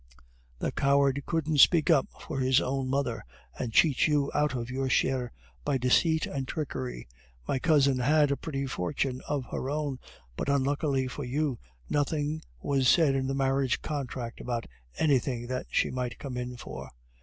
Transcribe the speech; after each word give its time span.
The 0.57 0.71
coward 0.71 1.21
couldn't 1.27 1.59
speak 1.59 1.91
up 1.91 2.07
for 2.21 2.39
his 2.39 2.59
own 2.59 2.87
mother, 2.89 3.23
and 3.59 3.71
cheats 3.71 4.07
you 4.07 4.31
out 4.33 4.55
of 4.55 4.71
your 4.71 4.89
share 4.89 5.31
by 5.63 5.77
deceit 5.77 6.25
and 6.25 6.47
trickery. 6.47 7.07
My 7.47 7.59
cousin 7.59 7.99
had 7.99 8.31
a 8.31 8.35
pretty 8.35 8.65
fortune 8.65 9.21
of 9.27 9.45
her 9.51 9.69
own, 9.69 9.99
but 10.35 10.49
unluckily 10.49 11.07
for 11.07 11.23
you, 11.23 11.59
nothing 11.87 12.41
was 12.61 12.87
said 12.89 13.13
in 13.13 13.27
the 13.27 13.35
marriage 13.35 13.83
contract 13.83 14.41
about 14.41 14.65
anything 14.97 15.45
that 15.45 15.67
she 15.69 15.91
might 15.91 16.17
come 16.17 16.35
in 16.35 16.57
for." 16.57 16.89